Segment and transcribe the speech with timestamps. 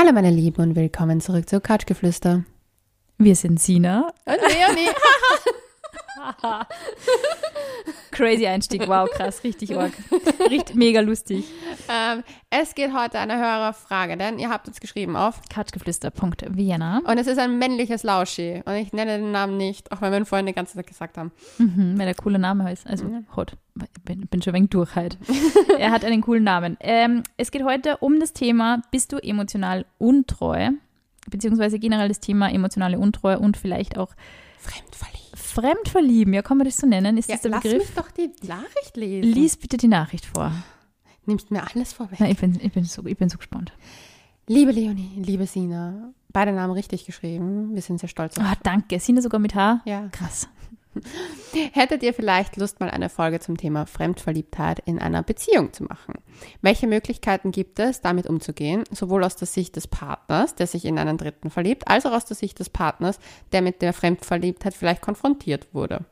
[0.00, 2.44] Hallo meine Lieben und willkommen zurück zu Couchgeflüster.
[3.18, 4.12] Wir sind Sina.
[4.26, 4.90] Und Leonie.
[8.18, 9.92] Crazy Einstieg, wow, krass, richtig arg.
[10.50, 11.44] Richtig mega lustig.
[11.88, 17.02] ähm, es geht heute eine Hörerfrage, denn ihr habt uns geschrieben auf Couchgeflüster.vienna.
[17.04, 20.18] und es ist ein männliches Lauschi und ich nenne den Namen nicht, auch wenn wir
[20.18, 21.30] ihn vorhin die ganze Zeit gesagt haben.
[21.58, 22.88] Mhm, weil der coole Name ist.
[22.88, 23.52] Also hot.
[23.80, 25.16] Ich bin, bin schon ein wenig durch halt.
[25.78, 26.76] er hat einen coolen Namen.
[26.80, 30.70] Ähm, es geht heute um das Thema, bist du emotional untreu?
[31.30, 34.10] Beziehungsweise generell das Thema emotionale Untreue und vielleicht auch
[34.58, 35.38] Fremdverliebt.
[35.38, 36.34] Fremdverlieben.
[36.34, 37.16] Ja, kann man das so nennen?
[37.16, 37.78] Ist Ja, das der lass Begriff?
[37.80, 39.32] mich doch die Nachricht lesen.
[39.32, 40.52] Lies bitte die Nachricht vor.
[41.26, 42.18] Nimmst mir alles vorweg.
[42.20, 43.72] Na, ich, bin, ich, bin so, ich bin so gespannt.
[44.46, 47.74] Liebe Leonie, liebe Sina, beide Namen richtig geschrieben.
[47.74, 48.98] Wir sind sehr stolz auf Ah, danke.
[48.98, 49.82] Sind das sogar mit H?
[49.84, 50.08] Ja.
[50.10, 50.48] Krass.
[51.72, 56.14] Hättet ihr vielleicht Lust, mal eine Folge zum Thema Fremdverliebtheit in einer Beziehung zu machen?
[56.62, 60.98] Welche Möglichkeiten gibt es, damit umzugehen, sowohl aus der Sicht des Partners, der sich in
[60.98, 63.18] einen Dritten verliebt, als auch aus der Sicht des Partners,
[63.52, 66.04] der mit der Fremdverliebtheit vielleicht konfrontiert wurde?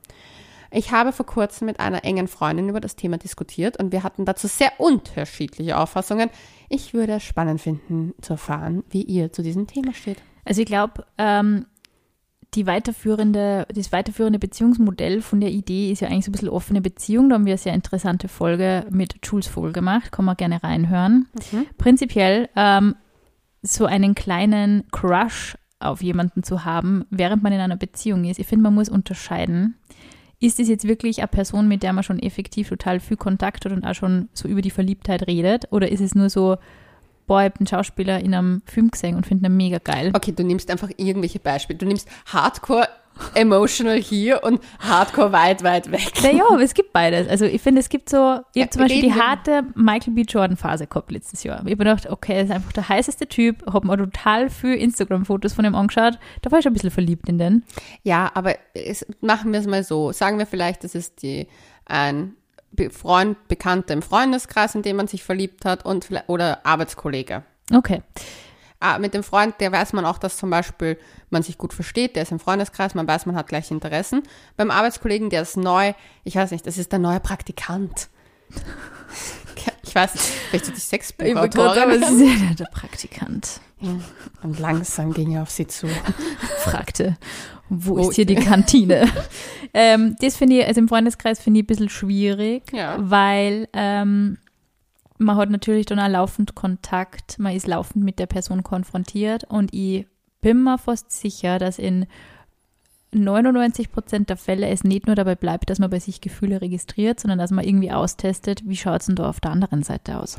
[0.71, 4.25] Ich habe vor kurzem mit einer engen Freundin über das Thema diskutiert und wir hatten
[4.25, 6.31] dazu sehr unterschiedliche Auffassungen.
[6.69, 10.19] Ich würde es spannend finden zu erfahren, wie ihr zu diesem Thema steht.
[10.45, 11.67] Also ich glaube, ähm,
[12.55, 16.81] die weiterführende, das weiterführende Beziehungsmodell von der Idee ist ja eigentlich so ein bisschen offene
[16.81, 17.29] Beziehung.
[17.29, 20.13] Da haben wir eine sehr interessante Folge mit Jules Vogel gemacht.
[20.13, 21.29] Kann man gerne reinhören.
[21.77, 22.95] Prinzipiell ähm,
[23.63, 28.39] so einen kleinen Crush auf jemanden zu haben, während man in einer Beziehung ist.
[28.39, 29.77] Ich finde, man muss unterscheiden.
[30.39, 33.73] Ist es jetzt wirklich eine Person, mit der man schon effektiv total viel Kontakt hat
[33.73, 35.71] und auch schon so über die Verliebtheit redet?
[35.73, 36.57] Oder ist es nur so,
[37.27, 40.13] boah, ich habe einen Schauspieler in einem Film gesehen und finde ihn mega geil?
[40.15, 41.79] Okay, du nimmst einfach irgendwelche Beispiele.
[41.79, 42.89] Du nimmst Hardcore
[43.35, 46.13] emotional hier und Hardcore weit, weit weg.
[46.23, 47.29] Naja, aber es gibt beides.
[47.29, 50.23] Also ich finde, es gibt so, ich habe zum Beispiel die harte Michael B.
[50.23, 51.57] Jordan Phase gehabt letztes Jahr.
[51.57, 54.75] Ich habe mir gedacht, okay, er ist einfach der heißeste Typ, habe mir total viel
[54.75, 56.19] Instagram-Fotos von ihm angeschaut.
[56.43, 57.65] Da war ich schon ein bisschen verliebt in den.
[58.03, 60.13] Ja, aber es, machen wir es mal so.
[60.13, 61.49] Sagen wir vielleicht, das ist die,
[61.87, 62.35] ein
[62.91, 67.43] Freund, Bekannter im Freundeskreis, in dem man sich verliebt hat und vielleicht- oder Arbeitskollege.
[67.73, 68.03] Okay.
[68.79, 70.99] Ah, mit dem Freund, der weiß man auch, dass zum Beispiel
[71.31, 74.23] man sich gut versteht, der ist im Freundeskreis, man weiß, man hat gleiche Interessen.
[74.57, 75.95] Beim Arbeitskollegen, der ist neu,
[76.25, 78.09] ich weiß nicht, das ist der neue Praktikant.
[79.83, 81.83] Ich weiß nicht, vielleicht die Sexbuchautorin.
[81.83, 83.61] aber ja der Praktikant
[84.43, 85.87] Und langsam ging er auf sie zu.
[86.65, 87.17] fragte,
[87.69, 89.07] wo, Wo- ist hier die Kantine?
[89.75, 92.97] ähm, das finde ich, also im Freundeskreis finde ich ein bisschen schwierig, Ja.
[92.99, 94.39] weil ähm,
[95.19, 99.73] man hat natürlich dann auch laufend Kontakt, man ist laufend mit der Person konfrontiert und
[99.73, 100.07] ich
[100.43, 102.07] bin mir fast sicher, dass in
[103.13, 107.19] 99 Prozent der Fälle es nicht nur dabei bleibt, dass man bei sich Gefühle registriert,
[107.21, 110.39] sondern dass man irgendwie austestet, wie schaut es denn da auf der anderen Seite aus.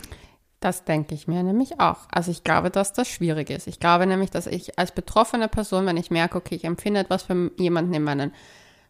[0.59, 2.07] Das denke ich mir nämlich auch.
[2.11, 3.67] Also ich glaube, dass das schwierig ist.
[3.67, 7.23] Ich glaube nämlich, dass ich als betroffene Person, wenn ich merke, okay, ich empfinde etwas
[7.23, 8.31] für jemanden in meinem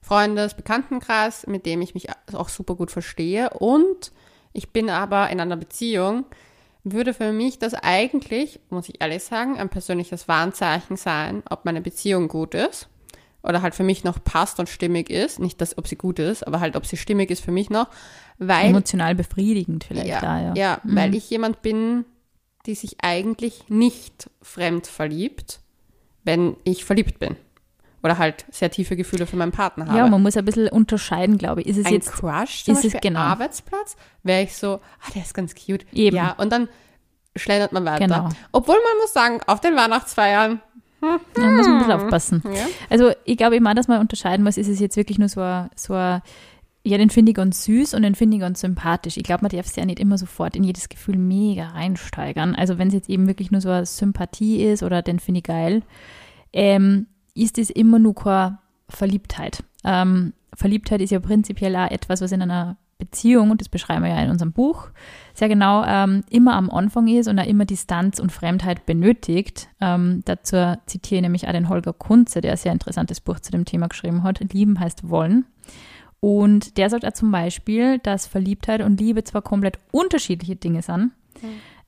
[0.02, 4.14] Freundes-, Bekanntenkreis, mit dem ich mich auch super gut verstehe und
[4.54, 6.26] ich bin aber in einer Beziehung,
[6.84, 11.82] würde für mich das eigentlich, muss ich ehrlich sagen, ein persönliches Warnzeichen sein, ob meine
[11.82, 12.88] Beziehung gut ist
[13.48, 15.40] oder halt für mich noch passt und stimmig ist.
[15.40, 17.88] Nicht, dass, ob sie gut ist, aber halt, ob sie stimmig ist für mich noch,
[18.38, 20.54] weil Emotional befriedigend vielleicht ja, da, ja.
[20.56, 22.06] ja weil ich jemand bin,
[22.66, 25.62] die sich eigentlich nicht fremd verliebt,
[26.24, 27.38] wenn ich verliebt bin.
[28.04, 29.98] Oder halt sehr tiefe Gefühle für meinen Partner habe.
[29.98, 31.68] Ja, man muss ein bisschen unterscheiden, glaube ich.
[31.68, 33.22] Ist es ein jetzt Crush zum ist es Beispiel genau.
[33.22, 35.86] Arbeitsplatz, wäre ich so, ah, der ist ganz cute.
[35.94, 36.16] Eben.
[36.16, 36.70] Ja, und dann
[37.36, 38.06] schlendert man weiter.
[38.06, 38.30] Genau.
[38.52, 40.62] Obwohl man muss sagen, auf den Weihnachtsfeiern,
[41.38, 42.44] Ja, muss man ein bisschen aufpassen.
[42.46, 45.42] ja, Also ich glaube immer, dass man unterscheiden muss, ist es jetzt wirklich nur so
[45.42, 46.22] ein, so ein
[46.84, 49.18] ja, den finde ich ganz süß und den finde ich ganz sympathisch.
[49.18, 52.56] Ich glaube, man darf sich ja nicht immer sofort in jedes Gefühl mega reinsteigern.
[52.56, 55.44] Also wenn es jetzt eben wirklich nur so eine Sympathie ist oder den finde ich
[55.44, 55.82] geil,
[56.54, 59.64] ähm, ist es immer nur keine Verliebtheit.
[59.84, 64.12] Ähm, Verliebtheit ist ja prinzipiell auch etwas, was in einer Beziehung, und das beschreiben wir
[64.12, 64.90] ja in unserem Buch,
[65.34, 69.70] sehr genau ähm, immer am Anfang ist und auch immer Distanz und Fremdheit benötigt.
[69.80, 73.52] Ähm, dazu zitiere ich nämlich auch den Holger Kunze, der ein sehr interessantes Buch zu
[73.52, 74.40] dem Thema geschrieben hat.
[74.40, 75.46] Lieben heißt wollen.
[76.20, 81.12] Und der sagt auch zum Beispiel, dass Verliebtheit und Liebe zwar komplett unterschiedliche Dinge sind.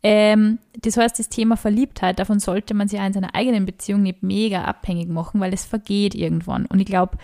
[0.02, 4.04] Ähm, das heißt, das Thema Verliebtheit, davon sollte man sich auch in seiner eigenen Beziehung
[4.04, 6.68] nicht mega abhängig machen, weil es vergeht irgendwann.
[6.68, 7.18] Und ich glaube,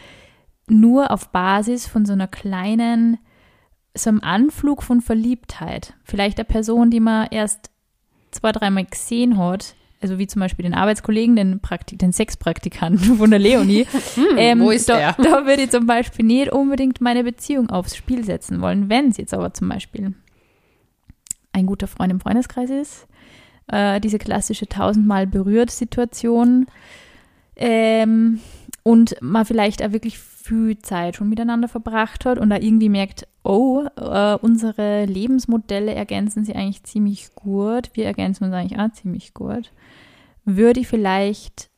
[0.67, 3.19] nur auf Basis von so einer kleinen,
[3.95, 7.69] so einem Anflug von Verliebtheit, vielleicht der Person, die man erst
[8.31, 13.29] zwei, dreimal gesehen hat, also wie zum Beispiel den Arbeitskollegen, den, Praktik den Sexpraktikanten von
[13.29, 13.87] der Leonie,
[14.37, 15.15] ähm, wo ist da, der?
[15.17, 19.17] da würde ich zum Beispiel nicht unbedingt meine Beziehung aufs Spiel setzen wollen, wenn es
[19.17, 20.13] jetzt aber zum Beispiel
[21.53, 23.07] ein guter Freund im Freundeskreis ist,
[23.67, 26.67] äh, diese klassische tausendmal berührt Situation.
[27.55, 28.41] Ähm,
[28.83, 33.27] und man vielleicht auch wirklich viel Zeit schon miteinander verbracht hat und da irgendwie merkt,
[33.45, 39.33] oh, äh, unsere Lebensmodelle ergänzen sie eigentlich ziemlich gut, wir ergänzen uns eigentlich auch ziemlich
[39.33, 39.71] gut,
[40.43, 41.69] würde ich vielleicht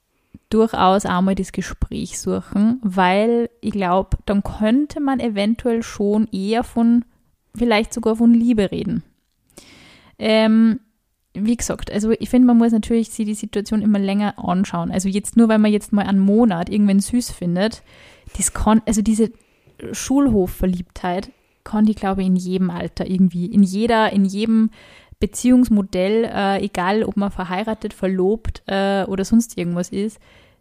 [0.50, 7.04] durchaus einmal das Gespräch suchen, weil ich glaube, dann könnte man eventuell schon eher von,
[7.56, 9.04] vielleicht sogar von Liebe reden.
[10.18, 10.80] Ähm,
[11.34, 14.92] wie gesagt, also ich finde, man muss natürlich sich die Situation immer länger anschauen.
[14.92, 17.84] Also jetzt nur, weil man jetzt mal einen Monat irgendwen süß findet,
[18.38, 19.32] das kann, also diese
[19.92, 21.32] Schulhofverliebtheit
[21.86, 24.70] die, glaube ich, in jedem Alter irgendwie, in jeder, in jedem
[25.20, 30.20] Beziehungsmodell, äh, egal ob man verheiratet, verlobt äh, oder sonst irgendwas ist,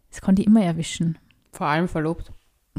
[0.09, 1.17] das kann die immer erwischen.
[1.51, 2.31] Vor allem verlobt.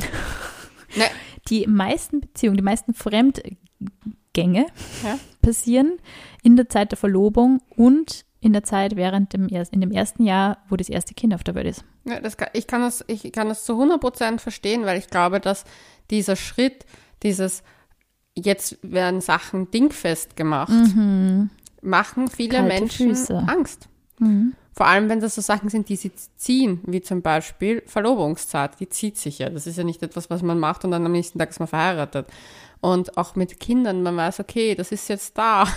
[0.96, 1.04] nee.
[1.48, 4.66] Die meisten Beziehungen, die meisten Fremdgänge
[5.04, 5.18] ja.
[5.40, 5.98] passieren
[6.42, 10.58] in der Zeit der Verlobung und in der Zeit während dem, in dem ersten Jahr,
[10.68, 11.84] wo das erste Kind auf der Welt ist.
[12.04, 15.08] Ja, das kann, ich, kann das, ich kann das zu 100 Prozent verstehen, weil ich
[15.08, 15.64] glaube, dass
[16.10, 16.86] dieser Schritt,
[17.22, 17.62] dieses
[18.40, 21.50] jetzt werden Sachen dingfest gemacht, mhm.
[21.82, 23.44] machen viele Kalte Menschen Füße.
[23.46, 23.88] Angst.
[24.18, 24.54] Mhm.
[24.72, 28.88] Vor allem, wenn das so Sachen sind, die sie ziehen, wie zum Beispiel Verlobungszeit, die
[28.88, 29.50] zieht sich ja.
[29.50, 31.66] Das ist ja nicht etwas, was man macht und dann am nächsten Tag ist man
[31.66, 32.28] verheiratet.
[32.80, 35.66] Und auch mit Kindern, man weiß, okay, das ist jetzt da.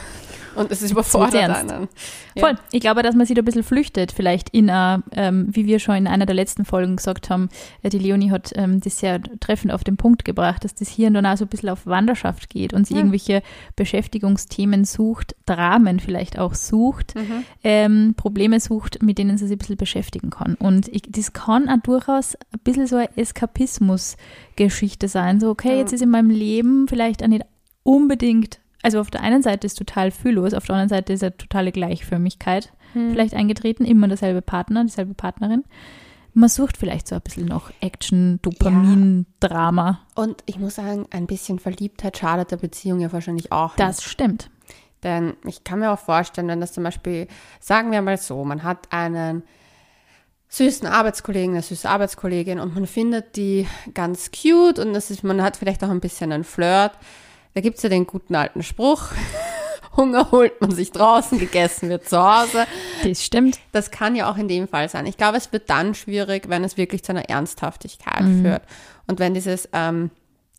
[0.56, 1.88] Und es ist überfordert einen.
[2.36, 2.46] Ja.
[2.46, 2.56] Voll.
[2.72, 5.80] Ich glaube, dass man sich da ein bisschen flüchtet, vielleicht in, uh, ähm, wie wir
[5.80, 7.50] schon in einer der letzten Folgen gesagt haben,
[7.84, 11.08] äh, die Leonie hat ähm, das sehr treffend auf den Punkt gebracht, dass das hier
[11.08, 13.00] und da so ein bisschen auf Wanderschaft geht und sie ja.
[13.00, 13.44] irgendwelche
[13.76, 17.44] Beschäftigungsthemen sucht, Dramen vielleicht auch sucht, mhm.
[17.64, 20.56] ähm, Probleme sucht, mit denen sie sich ein bisschen beschäftigen kann.
[20.56, 25.40] Und ich, das kann auch durchaus ein bisschen so eine Eskapismus-Geschichte sein.
[25.40, 27.46] So, okay, jetzt ist in meinem Leben vielleicht auch nicht
[27.84, 31.38] unbedingt, also auf der einen Seite ist total fühllos, auf der anderen Seite ist eine
[31.38, 33.12] totale Gleichförmigkeit hm.
[33.12, 35.64] vielleicht eingetreten, immer derselbe Partner, dieselbe Partnerin.
[36.34, 39.48] Man sucht vielleicht so ein bisschen noch Action, Dopamin, ja.
[39.48, 40.00] Drama.
[40.16, 43.76] Und ich muss sagen, ein bisschen Verliebtheit schadet der Beziehung ja wahrscheinlich auch.
[43.76, 44.10] Das nicht.
[44.10, 44.50] stimmt.
[45.04, 47.28] Denn ich kann mir auch vorstellen, wenn das zum Beispiel,
[47.60, 49.44] sagen wir mal so, man hat einen
[50.52, 55.42] süßen Arbeitskollegen, eine süße Arbeitskollegin und man findet die ganz cute und das ist, man
[55.42, 56.92] hat vielleicht auch ein bisschen einen Flirt.
[57.54, 59.06] Da gibt's ja den guten alten Spruch.
[59.96, 62.66] Hunger holt man sich draußen, gegessen wird zu Hause.
[63.04, 63.60] Das stimmt.
[63.72, 65.06] Das kann ja auch in dem Fall sein.
[65.06, 68.42] Ich glaube, es wird dann schwierig, wenn es wirklich zu einer Ernsthaftigkeit mhm.
[68.42, 68.64] führt.
[69.08, 70.12] Und wenn dieses ähm,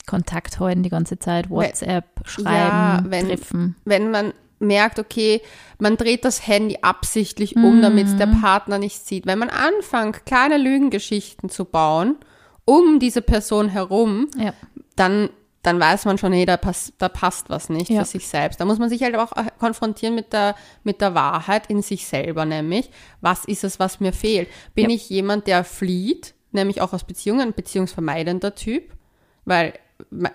[0.06, 3.76] Kontakt halten die ganze Zeit, WhatsApp, wenn, schreiben, ja, wenn, treffen.
[3.84, 5.42] Wenn man merkt, okay,
[5.78, 7.82] man dreht das Handy absichtlich um, mhm.
[7.82, 9.26] damit der Partner nicht sieht.
[9.26, 12.16] Wenn man anfängt, kleine Lügengeschichten zu bauen,
[12.64, 14.54] um diese Person herum, ja.
[14.96, 15.28] dann,
[15.62, 18.00] dann weiß man schon, hey, da, pass, da passt was nicht ja.
[18.00, 18.60] für sich selbst.
[18.60, 20.54] Da muss man sich halt auch äh, konfrontieren mit der,
[20.84, 24.48] mit der Wahrheit in sich selber, nämlich, was ist es, was mir fehlt?
[24.74, 24.96] Bin ja.
[24.96, 28.92] ich jemand, der flieht, nämlich auch aus Beziehungen, beziehungsvermeidender Typ?
[29.44, 29.74] Weil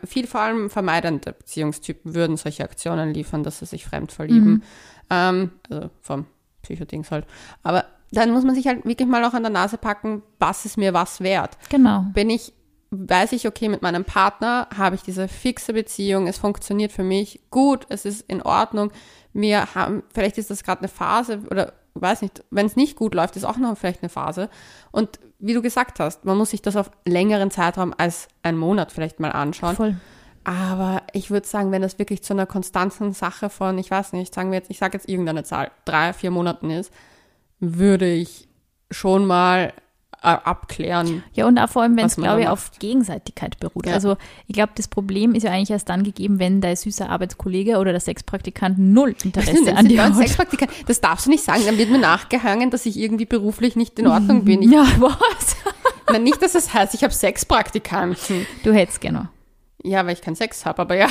[0.03, 4.51] viel vor allem vermeidende Beziehungstypen würden solche Aktionen liefern, dass sie sich fremd verlieben.
[4.51, 4.63] Mhm.
[5.09, 6.25] Ähm, also vom
[6.63, 7.25] Psychodings halt.
[7.63, 10.77] Aber dann muss man sich halt wirklich mal auch an der Nase packen, was ist
[10.77, 11.57] mir was wert.
[11.69, 12.05] Genau.
[12.13, 12.53] Bin ich,
[12.91, 17.41] weiß ich, okay, mit meinem Partner habe ich diese fixe Beziehung, es funktioniert für mich
[17.49, 18.91] gut, es ist in Ordnung.
[19.33, 23.15] Wir haben, vielleicht ist das gerade eine Phase oder weiß nicht, wenn es nicht gut
[23.15, 24.49] läuft, ist auch noch vielleicht eine Phase.
[24.91, 28.91] Und wie du gesagt hast, man muss sich das auf längeren Zeitraum als einen Monat
[28.91, 29.75] vielleicht mal anschauen.
[29.75, 29.95] Voll.
[30.43, 34.33] Aber ich würde sagen, wenn das wirklich zu einer konstanten Sache von, ich weiß nicht,
[34.33, 36.91] sagen wir jetzt, ich sage jetzt irgendeine Zahl, drei, vier Monaten ist,
[37.59, 38.47] würde ich
[38.89, 39.73] schon mal
[40.21, 41.23] abklären.
[41.33, 43.85] Ja, und auch vor allem, wenn es, glaube ich, auf Gegenseitigkeit beruht.
[43.85, 43.93] Ja.
[43.93, 47.77] Also ich glaube, das Problem ist ja eigentlich erst dann gegeben, wenn dein süßer Arbeitskollege
[47.77, 50.15] oder der Sexpraktikant null Interesse an dir hat.
[50.15, 53.99] Sexpraktikant, das darfst du nicht sagen, dann wird mir nachgehangen, dass ich irgendwie beruflich nicht
[53.99, 54.63] in Ordnung bin.
[54.63, 55.55] Ich, ja, was?
[56.11, 58.47] Nein, nicht, dass es das heißt, ich habe Sexpraktikanten.
[58.63, 59.27] Du hättest genau.
[59.87, 61.07] Ja, weil ich keinen Sex habe, aber ja.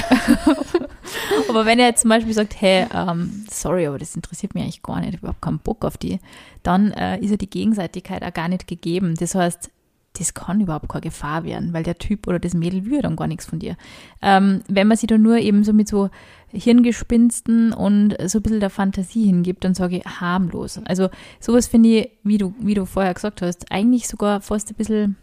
[1.49, 4.83] aber wenn er jetzt zum Beispiel sagt, hey, ähm, sorry, aber das interessiert mich eigentlich
[4.83, 6.21] gar nicht, ich habe überhaupt keinen Bock auf die,
[6.62, 9.14] dann äh, ist ja die Gegenseitigkeit auch gar nicht gegeben.
[9.18, 9.71] Das heißt,
[10.18, 13.28] das kann überhaupt keine Gefahr werden, weil der Typ oder das Mädel will dann gar
[13.28, 13.76] nichts von dir.
[14.21, 16.11] Ähm, wenn man sich da nur eben so mit so
[16.49, 20.80] Hirngespinsten und so ein bisschen der Fantasie hingibt, dann sage ich harmlos.
[20.85, 21.09] Also
[21.40, 25.16] sowas finde ich, wie du, wie du vorher gesagt hast, eigentlich sogar fast ein bisschen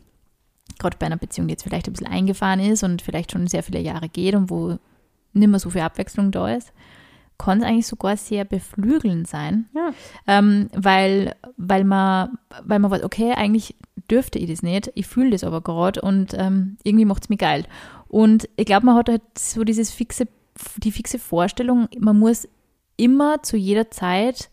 [0.83, 3.63] gerade bei einer Beziehung, die jetzt vielleicht ein bisschen eingefahren ist und vielleicht schon sehr
[3.63, 4.77] viele Jahre geht und wo
[5.33, 6.71] nicht mehr so viel Abwechslung da ist,
[7.37, 9.91] kann es eigentlich sogar sehr beflügelnd sein, ja.
[10.27, 13.75] ähm, weil, weil, man, weil man weiß, okay, eigentlich
[14.09, 17.39] dürfte ich das nicht, ich fühle das aber gerade und ähm, irgendwie macht es mich
[17.39, 17.65] geil.
[18.07, 20.27] Und ich glaube, man hat halt so dieses fixe,
[20.77, 22.47] die fixe Vorstellung, man muss
[22.95, 24.49] immer zu jeder Zeit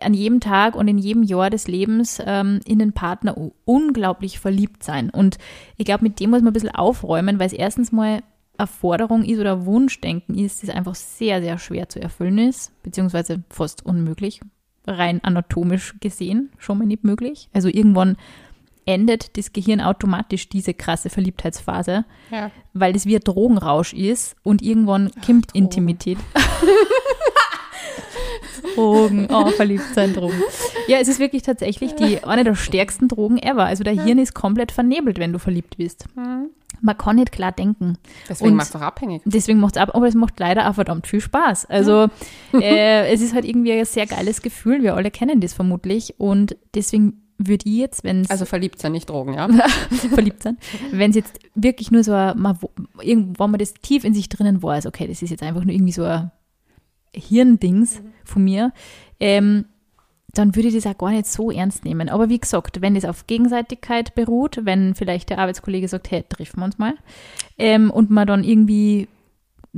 [0.00, 4.84] an jedem Tag und in jedem Jahr des Lebens ähm, in den Partner unglaublich verliebt
[4.84, 5.10] sein.
[5.10, 5.38] Und
[5.76, 8.20] ich glaube, mit dem muss man ein bisschen aufräumen, weil es erstens mal
[8.56, 13.42] eine Forderung ist oder Wunschdenken ist, das einfach sehr, sehr schwer zu erfüllen ist, beziehungsweise
[13.48, 14.40] fast unmöglich,
[14.86, 17.48] rein anatomisch gesehen, schon mal nicht möglich.
[17.52, 18.16] Also irgendwann
[18.86, 22.50] endet das Gehirn automatisch diese krasse Verliebtheitsphase, Ja.
[22.74, 25.64] weil es wie ein Drogenrausch ist und irgendwann kommt Drogen.
[25.64, 26.18] Intimität.
[28.74, 30.42] Drogen, oh, verliebt sein Drogen.
[30.88, 33.64] Ja, es ist wirklich tatsächlich die, eine der stärksten Drogen ever.
[33.64, 36.06] Also der Hirn ist komplett vernebelt, wenn du verliebt bist.
[36.82, 37.98] Man kann nicht klar denken.
[38.28, 39.22] Deswegen macht es auch abhängig.
[39.24, 41.66] Deswegen macht es ab, aber es macht leider auch verdammt viel Spaß.
[41.66, 42.08] Also
[42.54, 44.82] äh, es ist halt irgendwie ein sehr geiles Gefühl.
[44.82, 46.14] Wir alle kennen das vermutlich.
[46.18, 49.48] Und deswegen würde ich jetzt, wenn es Also verliebt sein, nicht Drogen, ja?
[50.12, 50.58] verliebt sind,
[50.92, 52.70] wenn es jetzt wirklich nur so ein, mal, wo,
[53.00, 55.92] irgendwo man das tief in sich drinnen weiß, okay, das ist jetzt einfach nur irgendwie
[55.92, 56.30] so ein
[57.14, 58.72] Hirndings von mir,
[59.18, 59.66] ähm,
[60.34, 62.08] dann würde ich das auch gar nicht so ernst nehmen.
[62.08, 66.60] Aber wie gesagt, wenn das auf Gegenseitigkeit beruht, wenn vielleicht der Arbeitskollege sagt, hey, treffen
[66.60, 66.94] wir uns mal,
[67.58, 69.08] ähm, und man dann irgendwie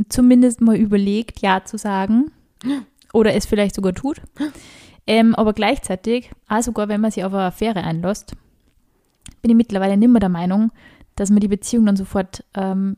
[0.09, 2.31] zumindest mal überlegt, ja zu sagen,
[3.13, 4.21] oder es vielleicht sogar tut,
[5.07, 8.37] ähm, aber gleichzeitig, auch sogar wenn man sich auf eine Affäre einlässt,
[9.41, 10.71] bin ich mittlerweile nicht mehr der Meinung,
[11.17, 12.97] dass man die Beziehung dann sofort ähm,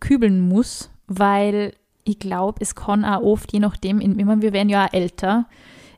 [0.00, 1.74] kübeln muss, weil
[2.06, 4.92] ich glaube, es kann auch oft, je nachdem, in, ich meine, wir werden ja auch
[4.92, 5.46] älter.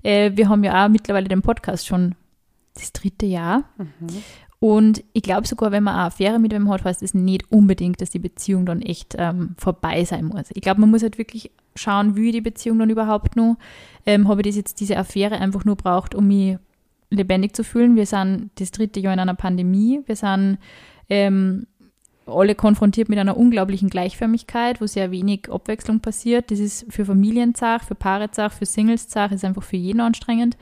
[0.03, 2.15] Äh, wir haben ja auch mittlerweile den Podcast schon
[2.75, 3.65] das dritte Jahr.
[4.61, 8.01] Und ich glaube sogar, wenn man eine Affäre mit wem hat, heißt es nicht unbedingt,
[8.01, 10.47] dass die Beziehung dann echt ähm, vorbei sein muss.
[10.55, 13.57] Ich glaube, man muss halt wirklich schauen, wie die Beziehung dann überhaupt nur.
[14.07, 16.57] Ähm, habe ich das jetzt diese Affäre einfach nur braucht, um mich
[17.11, 17.97] lebendig zu fühlen.
[17.97, 20.01] Wir sind das dritte Jahr in einer Pandemie.
[20.07, 20.59] Wir sind
[21.09, 21.67] ähm,
[22.29, 26.51] alle konfrontiert mit einer unglaublichen Gleichförmigkeit, wo sehr wenig Abwechslung passiert.
[26.51, 30.01] Das ist für Familien zart, für Paare zart, für Singles zart, ist einfach für jeden
[30.01, 30.57] anstrengend.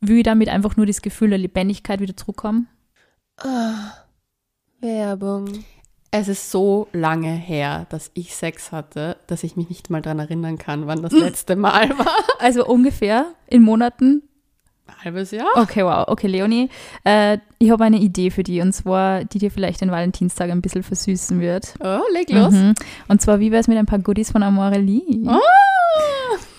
[0.00, 2.68] Will ich damit einfach nur das Gefühl der Lebendigkeit wieder zurückkommen?
[4.80, 5.64] Werbung.
[6.10, 10.18] Es ist so lange her, dass ich Sex hatte, dass ich mich nicht mal daran
[10.18, 12.18] erinnern kann, wann das letzte Mal war.
[12.38, 14.22] Also ungefähr in Monaten.
[14.98, 15.46] Ein halbes Jahr?
[15.56, 16.04] Okay, wow.
[16.08, 16.68] Okay, Leonie,
[17.04, 20.62] äh, ich habe eine Idee für die und zwar, die dir vielleicht den Valentinstag ein
[20.62, 21.74] bisschen versüßen wird.
[21.82, 22.52] Oh, leg los.
[22.52, 22.74] Mhm.
[23.08, 25.02] Und zwar, wie wäre es mit ein paar Goodies von Amorelie?
[25.28, 25.38] Ah,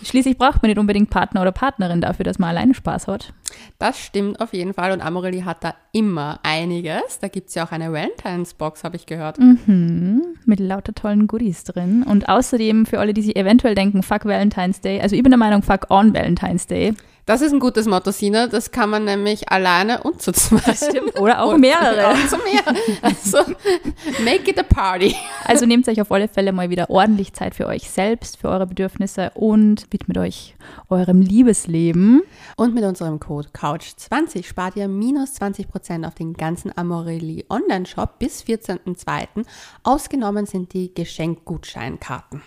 [0.04, 3.34] Schließlich braucht man nicht unbedingt Partner oder Partnerin dafür, dass man alleine Spaß hat.
[3.80, 4.92] das stimmt auf jeden Fall.
[4.92, 7.20] Und Amorelie hat da immer einiges.
[7.22, 9.40] Da gibt es ja auch eine Valentine's-Box, habe ich gehört.
[9.40, 10.22] Mhm.
[10.46, 12.04] Mit lauter tollen Goodies drin.
[12.04, 15.00] Und außerdem für alle, die sich eventuell denken, fuck Valentine's Day.
[15.02, 16.94] Also ich bin der Meinung, fuck on Valentine's Day.
[17.26, 18.48] Das ist ein gutes Motto, Sina.
[18.48, 20.76] Das kann man nämlich alleine und zu zweit.
[20.76, 21.18] Stimmt.
[21.20, 22.10] Oder auch mehrere.
[22.10, 22.64] Auch zu mehr.
[23.02, 23.38] Also,
[24.26, 25.16] make it a party.
[25.46, 28.68] Also nehmt euch auf alle Fälle mal wieder ordentlich Zeit für euch selbst, für eure
[28.68, 30.56] Bedürfnisse und widmet euch
[30.90, 32.24] eurem Liebesleben.
[32.58, 38.44] Und mit unserem Code COUCH20 spart ihr minus 20% auf den ganzen Amorelie Online-Shop bis
[38.44, 39.46] 14.02.
[39.84, 42.42] Ausgenommen sind die Geschenkgutscheinkarten.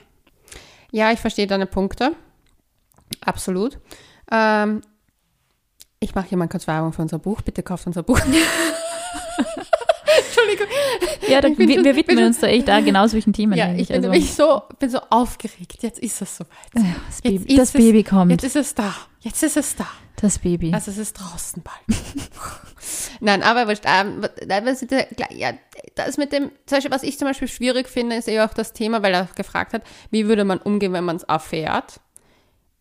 [0.92, 2.12] Ja, ich verstehe deine Punkte.
[3.22, 3.78] Absolut.
[4.30, 4.82] Ähm,
[6.00, 7.40] ich mache hier mal kurz Werbung für unser Buch.
[7.42, 8.20] Bitte kauft unser Buch.
[10.18, 10.66] Entschuldigung.
[11.28, 13.54] Ja, da, wir, wir widmen uns da echt da genau solchen Themen.
[13.54, 15.78] Ja, ich bin also, nämlich so, bin so aufgeregt.
[15.82, 16.50] Jetzt ist es soweit.
[16.74, 18.30] das Baby, das es- Baby kommt.
[18.30, 18.94] Jetzt ist es da.
[19.20, 19.86] Jetzt ist es da.
[20.20, 20.72] das Baby.
[20.72, 22.00] Also es ist draußen bald.
[23.20, 23.84] Nein, aber wurscht.
[23.86, 24.86] Ähm, was
[25.30, 25.52] ja,
[25.94, 28.72] das mit dem, zum Beispiel, was ich zum Beispiel schwierig finde, ist eher auch das
[28.72, 32.00] Thema, weil er gefragt hat, wie würde man umgehen, wenn man es erfährt?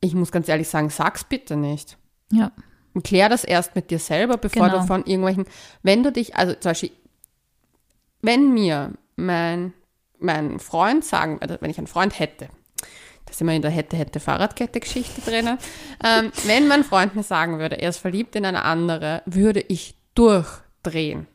[0.05, 1.97] Ich muss ganz ehrlich sagen, sag's bitte nicht.
[2.31, 2.51] ja.
[2.93, 4.79] Und klär das erst mit dir selber, bevor Genau.
[4.79, 5.43] du von irgendwelchen,
[5.83, 6.91] wenn du dich, also zum Beispiel,
[8.21, 9.73] wenn mir mein,
[10.17, 12.47] mein Freund sagen, also wenn ich einen Freund hätte,
[13.25, 15.57] da sind wir in der hätte, hätte Fahrradkette-Geschichte drinnen,
[16.05, 19.95] ähm, wenn mein Freund mir sagen würde, er ist verliebt in eine andere, würde ich
[20.13, 21.27] durchdrehen.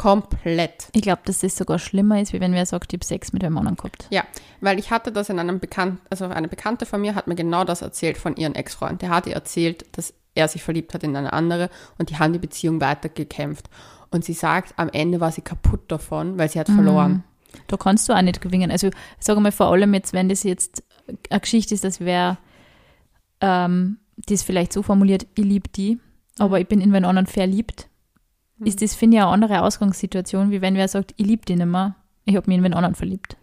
[0.00, 0.88] Komplett.
[0.94, 3.44] Ich glaube, dass das sogar schlimmer ist, wie wenn wer sagt, ich habe Sex mit
[3.44, 4.06] einem Mann gehabt.
[4.08, 4.24] Ja,
[4.62, 7.64] weil ich hatte das in einem Bekannten, also eine Bekannte von mir hat mir genau
[7.64, 9.02] das erzählt von ihrem Ex-Freund.
[9.02, 12.32] Der hat ihr erzählt, dass er sich verliebt hat in eine andere und die haben
[12.32, 13.68] die Beziehung weitergekämpft.
[14.10, 17.22] Und sie sagt, am Ende war sie kaputt davon, weil sie hat verloren.
[17.66, 18.70] Da kannst du auch nicht gewinnen.
[18.70, 18.88] Also
[19.18, 20.82] sage mal vor allem jetzt, wenn das jetzt
[21.28, 22.38] eine Geschichte ist, dass wer
[23.42, 26.00] ähm, das vielleicht so formuliert, ich liebe die,
[26.38, 27.89] aber ich bin in wen anderen verliebt,
[28.64, 31.66] ist das, finde ich, eine andere Ausgangssituation, wie wenn wer sagt, ich liebe die nicht
[31.66, 33.36] mehr, ich habe mich in wen anderen verliebt.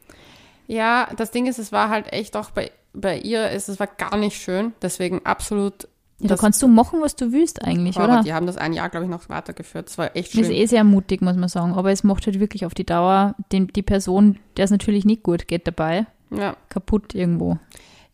[0.67, 3.87] Ja, das Ding ist, es war halt echt auch bei, bei ihr, es, es war
[3.87, 4.73] gar nicht schön.
[4.81, 5.87] Deswegen absolut.
[6.19, 8.23] Ja, da kannst du machen, was du willst eigentlich, aber oder?
[8.23, 9.87] die haben das ein Jahr, glaube ich, noch weitergeführt.
[9.87, 10.55] Das war echt Das ist schön.
[10.55, 11.73] eh sehr mutig, muss man sagen.
[11.75, 15.21] Aber es macht halt wirklich auf die Dauer den, die Person, der es natürlich nicht
[15.23, 16.57] gut geht dabei, Ja.
[16.69, 17.59] kaputt irgendwo.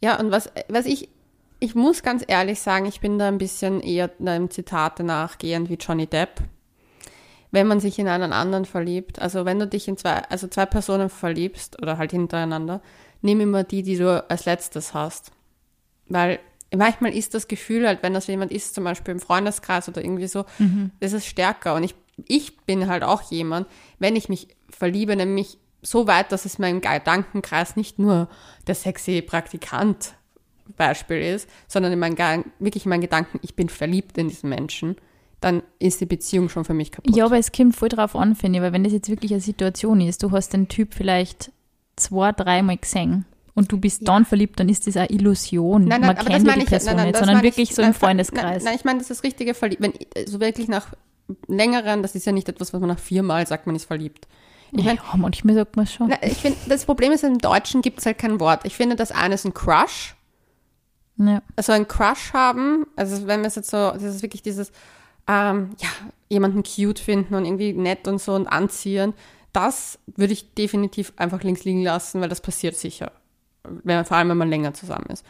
[0.01, 1.10] Ja, und was, was ich
[1.60, 5.75] ich muss ganz ehrlich sagen, ich bin da ein bisschen eher einem Zitate nachgehend wie
[5.75, 6.41] Johnny Depp.
[7.53, 10.65] Wenn man sich in einen anderen verliebt, also wenn du dich in zwei, also zwei
[10.65, 12.81] Personen verliebst oder halt hintereinander,
[13.22, 15.31] nimm immer die, die du als letztes hast.
[16.10, 16.39] Weil
[16.75, 20.25] manchmal ist das Gefühl halt, wenn das jemand ist, zum Beispiel im Freundeskreis oder irgendwie
[20.25, 20.89] so, mhm.
[21.00, 21.75] das ist stärker.
[21.75, 21.93] Und ich,
[22.27, 23.67] ich bin halt auch jemand,
[24.00, 28.29] wenn ich mich verliebe, nämlich so weit, dass es meinem Gedankenkreis nicht nur
[28.65, 30.15] der sexy Praktikant
[30.75, 34.95] Beispiel ist, sondern in meinen, wirklich in meinen Gedanken, ich bin verliebt in diesen Menschen,
[35.43, 37.15] dann ist die Beziehung schon für mich kaputt.
[37.15, 39.41] Ja, aber es kommt voll drauf an, finde ich, weil wenn das jetzt wirklich eine
[39.41, 41.51] Situation ist, du hast den Typ vielleicht
[41.95, 44.05] zwei, dreimal gesehen und du bist ja.
[44.05, 45.85] dann verliebt, dann ist das eine Illusion.
[45.85, 48.63] Nein, nein, Man kennt die Person nein, nein, nicht, sondern wirklich ich, so im Freundeskreis.
[48.63, 49.81] Nein, nein, ich meine, das ist richtige Verliebt.
[49.81, 49.93] Wenn
[50.25, 50.88] so wirklich nach
[51.47, 54.27] längeren, das ist ja nicht etwas, was man nach viermal sagt, man ist verliebt.
[54.71, 56.07] Ich mein, ja, manchmal sagt man schon.
[56.09, 58.62] Na, ich finde, das Problem ist, im Deutschen gibt es halt kein Wort.
[58.65, 60.15] Ich finde, das eine ist ein Crush.
[61.17, 61.43] Ja.
[61.55, 64.71] Also ein Crush haben, also wenn wir es jetzt so, das ist wirklich dieses,
[65.27, 65.89] ähm, ja,
[66.30, 69.13] jemanden cute finden und irgendwie nett und so und anziehen,
[69.53, 73.12] das würde ich definitiv einfach links liegen lassen, weil das passiert sicher.
[73.84, 75.25] Wenn, vor allem, wenn man länger zusammen ist.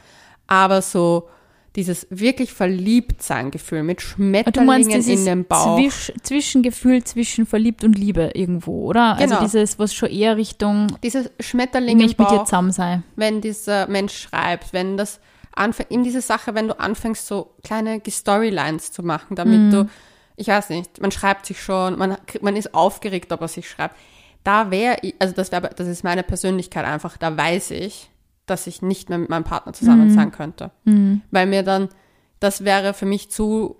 [0.47, 1.29] Aber so,
[1.75, 5.77] dieses wirklich Verliebtsein-Gefühl mit Schmetterlingen in dem Bauch.
[5.77, 9.13] Zwisch Zwischengefühl zwischen verliebt und Liebe irgendwo, oder?
[9.15, 9.35] Also genau.
[9.39, 13.01] Also dieses, was schon eher Richtung dieses Schmetterling im Bauch, mit dir zusammen sei.
[13.15, 15.19] Wenn dieser Mensch schreibt, wenn das
[15.55, 19.71] anfängt, in diese Sache, wenn du anfängst, so kleine Storylines zu machen, damit mhm.
[19.71, 19.89] du,
[20.35, 23.95] ich weiß nicht, man schreibt sich schon, man, man ist aufgeregt, ob er sich schreibt.
[24.43, 28.09] Da wäre, also das wäre, das ist meine Persönlichkeit einfach, da weiß ich,
[28.45, 30.13] dass ich nicht mehr mit meinem Partner zusammen mhm.
[30.15, 30.71] sein könnte.
[30.83, 31.21] Mhm.
[31.31, 31.89] Weil mir dann,
[32.39, 33.77] das wäre für mich zu,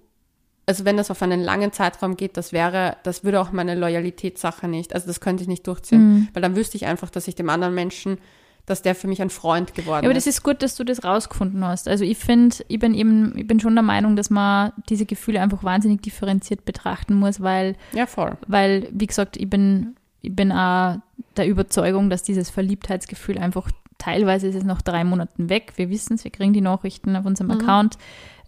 [0.66, 4.70] also wenn das auf einen langen Zeitraum geht, das wäre, das würde auch meine Loyalitätssache
[4.70, 6.14] nicht, also das könnte ich nicht durchziehen.
[6.14, 6.28] Mhm.
[6.34, 8.20] Weil dann wüsste ich einfach, dass ich dem anderen Menschen,
[8.66, 10.04] dass der für mich ein Freund geworden ist.
[10.04, 11.88] Ja, aber das ist gut, dass du das rausgefunden hast.
[11.88, 15.42] Also ich finde, ich bin eben, ich bin schon der Meinung, dass man diese Gefühle
[15.42, 18.38] einfach wahnsinnig differenziert betrachten muss, weil, ja, voll.
[18.48, 20.98] weil, wie gesagt, ich bin, ich bin auch
[21.36, 23.70] der Überzeugung, dass dieses Verliebtheitsgefühl einfach
[24.04, 25.74] Teilweise ist es nach drei Monaten weg.
[25.78, 27.62] Wir wissen es, wir kriegen die Nachrichten auf unserem mhm.
[27.62, 27.98] Account.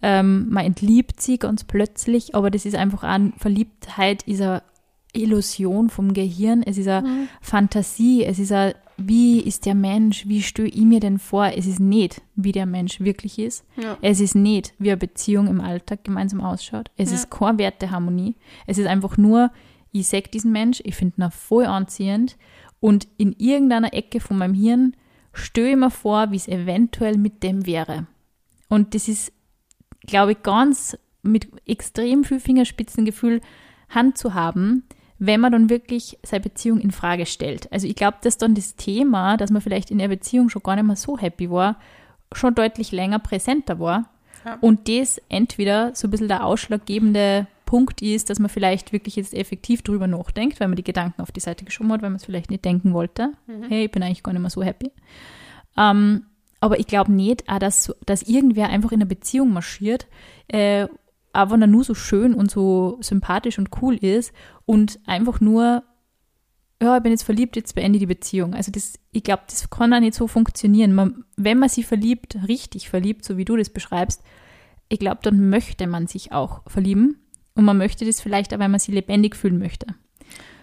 [0.02, 4.62] Ähm, man entliebt sie ganz plötzlich, aber das ist einfach eine Verliebtheit, ist eine
[5.14, 6.62] Illusion vom Gehirn.
[6.62, 7.28] Es ist eine mhm.
[7.40, 8.22] Fantasie.
[8.22, 10.26] Es ist eine, wie ist der Mensch?
[10.26, 11.46] Wie stelle ich mir denn vor?
[11.54, 13.64] Es ist nicht, wie der Mensch wirklich ist.
[13.76, 13.98] Ja.
[14.00, 16.90] Es ist nicht, wie eine Beziehung im Alltag gemeinsam ausschaut.
[16.96, 17.16] Es ja.
[17.16, 18.36] ist keine Werteharmonie.
[18.66, 19.50] Es ist einfach nur,
[19.92, 22.36] ich sehe diesen Mensch, ich finde ihn voll anziehend
[22.80, 24.96] und in irgendeiner Ecke von meinem Hirn
[25.32, 28.06] stelle mir vor, wie es eventuell mit dem wäre.
[28.68, 29.32] Und das ist,
[30.06, 33.40] glaube ich, ganz mit extrem viel Fingerspitzengefühl
[33.88, 34.84] Hand zu haben,
[35.18, 37.72] wenn man dann wirklich seine Beziehung in Frage stellt.
[37.72, 40.76] Also ich glaube, dass dann das Thema, dass man vielleicht in der Beziehung schon gar
[40.76, 41.76] nicht mehr so happy war,
[42.32, 44.10] schon deutlich länger präsenter war.
[44.44, 44.58] Ja.
[44.60, 49.34] Und das entweder so ein bisschen der ausschlaggebende Punkt ist, dass man vielleicht wirklich jetzt
[49.34, 52.24] effektiv drüber nachdenkt, weil man die Gedanken auf die Seite geschoben hat, weil man es
[52.24, 53.32] vielleicht nicht denken wollte.
[53.46, 53.64] Mhm.
[53.68, 54.92] Hey, ich bin eigentlich gar nicht mehr so happy.
[55.76, 56.26] Ähm,
[56.60, 60.06] aber ich glaube nicht, auch, dass, dass irgendwer einfach in einer Beziehung marschiert,
[60.48, 60.86] äh,
[61.36, 64.32] auch wenn er nur so schön und so sympathisch und cool ist
[64.64, 65.82] und einfach nur,
[66.82, 68.54] ja, ich bin jetzt verliebt, jetzt beende ich die Beziehung.
[68.54, 70.94] Also das, ich glaube, das kann auch nicht so funktionieren.
[70.94, 74.22] Man, wenn man sich verliebt, richtig verliebt, so wie du das beschreibst,
[74.88, 77.20] ich glaube, dann möchte man sich auch verlieben.
[77.54, 79.86] Und man möchte das vielleicht auch, weil man sich lebendig fühlen möchte.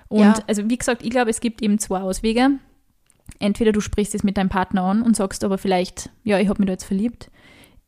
[0.07, 0.35] Und ja.
[0.47, 2.51] also wie gesagt, ich glaube, es gibt eben zwei Auswege.
[3.39, 6.61] Entweder du sprichst es mit deinem Partner an und sagst aber vielleicht, ja, ich habe
[6.61, 7.31] mich da jetzt verliebt.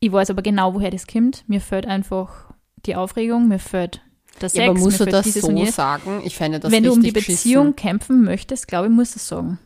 [0.00, 1.48] Ich weiß aber genau, woher das kommt.
[1.48, 2.45] Mir fällt einfach
[2.86, 4.00] die Aufregung, mir fällt
[4.40, 6.22] der Sex, ja, aber musst du das so sagen?
[6.24, 7.76] Ich fände das Wenn du um die Beziehung beschissen.
[7.76, 9.58] kämpfen möchtest, glaube ich, musst du es sagen.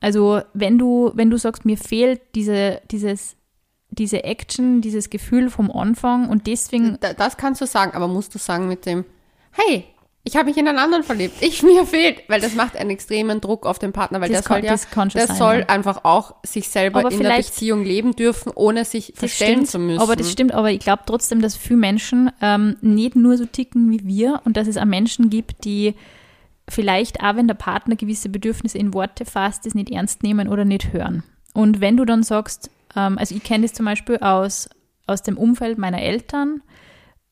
[0.00, 3.36] Also wenn du, wenn du sagst, mir fehlt diese, dieses
[3.90, 6.98] diese Action, dieses Gefühl vom Anfang und deswegen.
[7.16, 9.04] Das kannst du sagen, aber musst du sagen mit dem,
[9.50, 9.84] hey,
[10.28, 13.40] ich habe mich in einen anderen verliebt, ich mir fehlt, weil das macht einen extremen
[13.40, 14.76] Druck auf den Partner, weil das der soll ja,
[15.14, 15.66] der sein, soll ja.
[15.66, 19.78] einfach auch sich selber aber in der Beziehung leben dürfen, ohne sich verstellen stimmt, zu
[19.78, 20.02] müssen.
[20.02, 23.90] Aber das stimmt, aber ich glaube trotzdem, dass viele Menschen ähm, nicht nur so ticken
[23.90, 25.94] wie wir und dass es auch Menschen gibt, die
[26.68, 30.66] vielleicht auch, wenn der Partner gewisse Bedürfnisse in Worte fasst, das nicht ernst nehmen oder
[30.66, 31.22] nicht hören.
[31.54, 34.68] Und wenn du dann sagst, ähm, also ich kenne das zum Beispiel aus,
[35.06, 36.60] aus dem Umfeld meiner Eltern,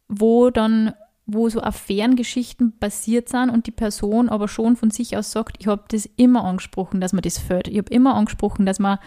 [0.09, 0.95] wo dann
[1.27, 5.67] wo so Affärengeschichten passiert sind und die Person aber schon von sich aus sagt, ich
[5.67, 7.69] habe das immer angesprochen, dass man das fällt.
[7.69, 8.99] Ich habe immer angesprochen, dass man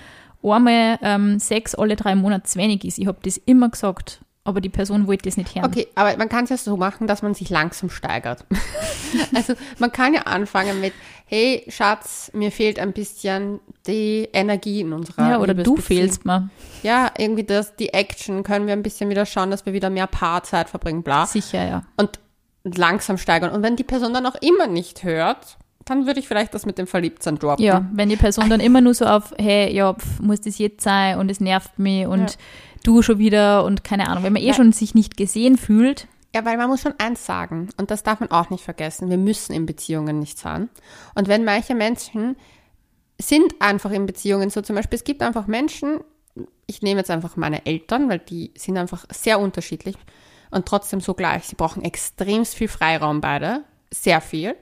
[0.44, 3.00] einmal ähm, Sex alle drei Monate zu wenig ist.
[3.00, 4.22] Ich habe das immer gesagt.
[4.44, 5.66] Aber die Person wollte das nicht hören.
[5.66, 8.46] Okay, aber man kann es ja so machen, dass man sich langsam steigert.
[9.36, 10.94] also man kann ja anfangen mit,
[11.26, 16.50] hey Schatz, mir fehlt ein bisschen die Energie in unserer Ja, oder du fehlst mir.
[16.84, 20.08] Ja, irgendwie das, die Action, können wir ein bisschen wieder schauen, dass wir wieder mehr
[20.08, 21.26] Paarzeit verbringen, bla.
[21.26, 21.84] Sicher, ja.
[21.98, 22.20] Und
[22.64, 23.52] langsam steigern.
[23.52, 26.78] Und wenn die Person dann auch immer nicht hört, dann würde ich vielleicht das mit
[26.78, 27.66] dem Verliebtsein droppen.
[27.66, 30.84] Ja, wenn die Person dann immer nur so auf, hey, ja, pf, muss das jetzt
[30.84, 32.38] sein und es nervt mich und Ja.
[32.84, 36.08] Du schon wieder und keine Ahnung, wenn man eh Weil- schon sich nicht gesehen fühlt,
[36.36, 39.18] Ja, weil man muss schon eins sagen, und das darf man auch nicht vergessen, wir
[39.18, 40.70] müssen in Beziehungen nicht sein.
[41.16, 42.36] Und wenn manche Menschen
[43.20, 46.02] sind einfach in Beziehungen so, zum Beispiel, es gibt einfach Menschen,
[46.68, 49.96] ich nehme jetzt einfach meine Eltern, weil die sind einfach sehr unterschiedlich
[50.52, 51.46] und trotzdem so gleich.
[51.46, 54.56] Sie brauchen extremst viel Freiraum beide, sehr viel.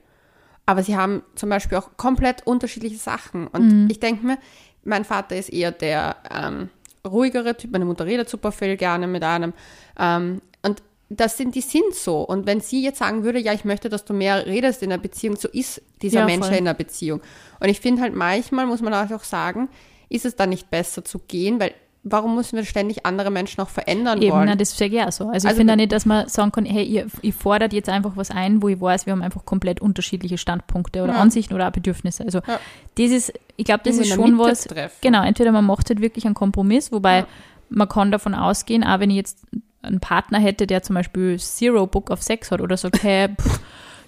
[0.65, 3.47] Aber sie haben zum Beispiel auch komplett unterschiedliche Sachen.
[3.47, 4.38] Und ich denke mir,
[4.84, 6.69] mein Vater ist eher der ähm,
[7.08, 9.54] ruhigere Typ, meine Mutter redet super viel gerne mit einem.
[10.00, 12.22] Ähm, und das sind, die sind so.
[12.22, 14.98] Und wenn sie jetzt sagen würde, ja, ich möchte, dass du mehr redest in der
[14.98, 16.56] Beziehung, so ist dieser Ja, Mensch voll.
[16.58, 17.22] in der Beziehung.
[17.60, 19.70] Und ich finde halt manchmal, muss man auch sagen,
[20.10, 21.74] ist es dann nicht besser zu gehen, weil
[22.12, 24.46] warum müssen wir ständig andere Menschen auch verändern eben, wollen?
[24.48, 25.26] na, das sage ich auch so.
[25.30, 27.89] Also, ich Also finde auch nicht, dass man sagen kann, hey, ihr, ich fordert jetzt
[27.89, 31.20] einfach was ein, wo ich weiß, wir haben einfach komplett unterschiedliche Standpunkte oder Ja.
[31.20, 32.24] Ansichten oder auch Bedürfnisse.
[32.24, 32.60] Also Ja.
[32.98, 34.96] das ist, ich glaube, das ist schon was, treffen.
[35.02, 37.28] genau, entweder man macht halt wirklich einen Kompromiss, wobei Ja.
[37.70, 39.39] man kann davon ausgehen, auch wenn ich jetzt
[39.84, 43.60] einen Partner hätte, der zum Beispiel Zero Book of Sex hat oder sagt, hey, pff,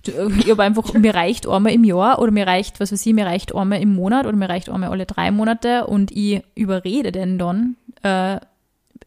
[0.05, 3.25] ich habe einfach, mir reicht einmal im Jahr oder mir reicht, was weiß ich, mir
[3.25, 7.37] reicht einmal im Monat oder mir reicht einmal alle drei Monate und ich überrede den
[7.37, 8.39] dann, äh,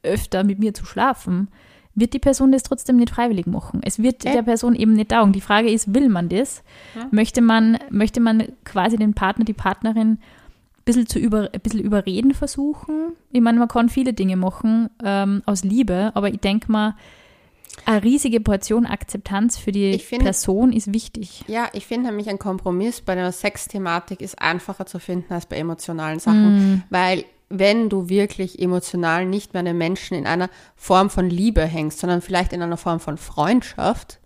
[0.02, 1.48] öfter mit mir zu schlafen,
[1.94, 3.80] wird die Person das trotzdem nicht freiwillig machen.
[3.84, 4.32] Es wird Ja.
[4.32, 5.32] der Person eben nicht taugen.
[5.32, 6.62] Die Frage ist, will man das?
[6.96, 7.06] Ja.
[7.10, 10.18] Möchte man, möchte man quasi den Partner, die Partnerin ein
[10.86, 13.12] bisschen, zu über, ein bisschen überreden versuchen?
[13.30, 16.96] Ich meine, man kann viele Dinge machen ähm, aus Liebe, aber ich denke mal,
[17.84, 21.44] eine riesige Portion Akzeptanz für die Ich finde- Person ist wichtig.
[21.46, 25.56] Ja, ich finde nämlich ein Kompromiss bei einer Sexthematik ist einfacher zu finden als bei
[25.56, 27.24] emotionalen Sachen, weil
[27.58, 31.98] wenn du wirklich emotional nicht mehr an den Menschen in einer Form von Liebe hängst,
[32.00, 34.18] sondern vielleicht in einer Form von Freundschaft,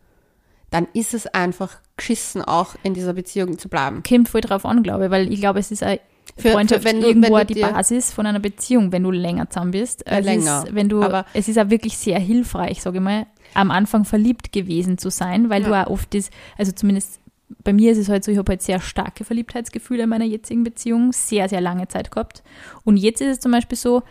[0.70, 4.02] dann ist es einfach geschissen, auch in dieser Beziehung zu bleiben.
[4.06, 6.00] Kommt voll drauf an, glaube ich, weil ich glaube, es ist eine
[6.36, 9.10] Für- Freundschaft für- wenn du- irgendwo wenn du die Basis von einer Beziehung, wenn du
[9.10, 10.04] länger zusammen bist.
[10.06, 10.64] Ja, es länger.
[10.66, 14.04] Ist, wenn du, Aber- es ist auch wirklich sehr hilfreich, sage ich mal, am Anfang
[14.04, 15.68] verliebt gewesen zu sein, weil Ja.
[15.68, 17.20] du auch oft das, also zumindest
[17.62, 20.64] bei mir ist es halt so, ich habe halt sehr starke Verliebtheitsgefühle in meiner jetzigen
[20.64, 22.42] Beziehung, sehr, sehr lange Zeit gehabt.
[22.84, 24.02] Und jetzt ist es zum Beispiel so,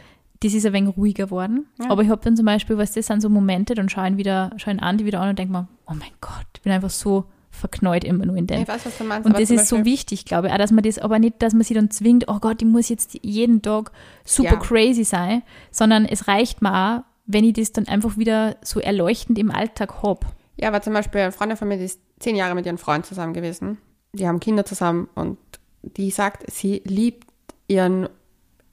[0.41, 1.65] das ist ein wenig ruhiger worden.
[1.81, 1.89] Ja.
[1.89, 4.79] Aber ich habe dann zum Beispiel, was das sind so Momente, dann schauen wieder, schauen
[4.79, 8.03] an, die wieder an und denke mir, oh mein Gott, ich bin einfach so verknallt
[8.03, 8.61] immer nur in den.
[8.61, 9.25] Ich weiß, was du meinst.
[9.25, 10.53] Und das ist so wichtig, glaube ich.
[10.53, 12.89] Auch, dass man das aber nicht, dass man sich dann zwingt, oh Gott, ich muss
[12.89, 13.91] jetzt jeden Tag
[14.25, 14.55] super Ja.
[14.57, 19.39] crazy sein, sondern es reicht mir auch, wenn ich das dann einfach wieder so erleuchtend
[19.39, 20.27] im Alltag habe.
[20.57, 23.05] Ja, aber zum Beispiel eine Freundin von mir, die ist zehn Jahre mit ihrem Freund
[23.05, 23.77] zusammen gewesen.
[24.13, 25.37] Die haben Kinder zusammen und
[25.81, 27.27] die sagt, sie liebt
[27.67, 28.07] ihren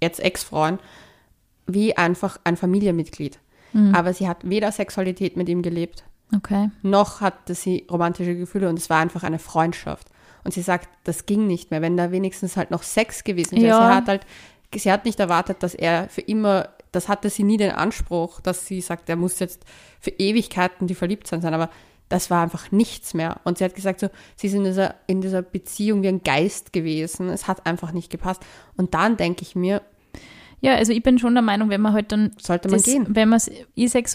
[0.01, 0.81] jetzt Ex-Freund
[1.67, 3.39] wie einfach ein Familienmitglied.
[3.95, 6.05] Aber sie hat weder Sexualität mit ihm gelebt,
[6.37, 6.71] Okay.
[6.83, 10.09] noch hatte sie romantische Gefühle und es war einfach eine Freundschaft.
[10.45, 13.69] Und sie sagt, das ging nicht mehr, wenn da wenigstens halt noch Sex gewesen wäre.
[13.69, 13.89] Ja.
[13.89, 14.27] Sie hat halt,
[14.75, 18.67] sie hat nicht erwartet, dass er für immer, das hatte sie nie den Anspruch, dass
[18.67, 19.65] sie sagt, er muss jetzt
[20.01, 21.71] für Ewigkeiten die Verliebtsein sein, aber
[22.09, 23.41] das war einfach nichts mehr.
[23.45, 26.75] Und sie hat gesagt, so, sie ist in dieser, in dieser Beziehung wie ein Geist
[26.75, 27.31] gewesen.
[27.31, 28.43] Es hat einfach nicht gepasst.
[28.77, 29.81] Und dann denke ich mir,
[30.61, 33.07] Ja, also ich bin schon der Meinung, wenn man halt dann sollte man das, gehen.
[33.09, 33.51] wenn man so,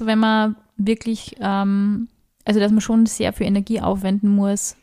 [0.06, 2.08] wenn man wirklich, ähm,
[2.46, 4.76] also dass man schon sehr viel Energie aufwenden muss,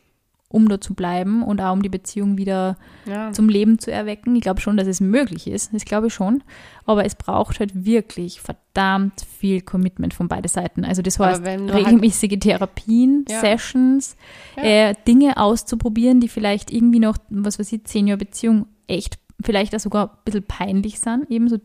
[0.54, 3.32] um da zu bleiben und auch um die Beziehung wieder Ja.
[3.32, 4.36] zum Leben zu erwecken.
[4.36, 5.74] Ich glaube schon, dass es möglich ist.
[5.74, 6.42] Das glaube ich schon.
[6.86, 10.84] Aber es braucht halt wirklich verdammt viel Commitment von beiden Seiten.
[10.84, 13.40] Also das heißt, halt- regelmäßige Therapien, Ja.
[13.40, 14.16] Sessions,
[14.56, 14.62] Ja.
[14.62, 19.74] äh, Dinge auszuprobieren, die vielleicht irgendwie noch, was weiß ich, zehn Jahre Beziehung echt vielleicht
[19.74, 21.30] auch sogar ein bisschen peinlich sind.
[21.30, 21.58] Eben so,